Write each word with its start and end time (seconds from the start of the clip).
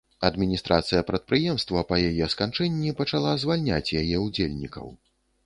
Адміністрацыя 0.27 1.01
прадпрыемства 1.09 1.83
па 1.91 1.99
яе 2.07 2.31
сканчэнні 2.35 2.95
пачала 3.03 3.35
звальняць 3.45 3.87
яе 4.01 4.17
ўдзельнікаў. 4.27 4.93